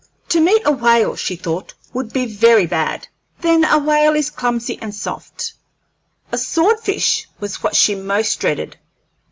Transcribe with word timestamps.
To 0.29 0.39
meet 0.39 0.63
a 0.65 0.71
whale, 0.71 1.15
she 1.15 1.35
thought, 1.35 1.75
would 1.93 2.11
be 2.11 2.25
very 2.25 2.65
bad, 2.65 3.07
but 3.37 3.43
then 3.43 3.63
a 3.63 3.77
whale 3.77 4.15
is 4.15 4.31
clumsy 4.31 4.79
and 4.81 4.95
soft; 4.95 5.53
a 6.31 6.39
sword 6.39 6.79
fish 6.79 7.27
was 7.39 7.61
what 7.61 7.75
she 7.75 7.93
most 7.93 8.39
dreaded. 8.39 8.79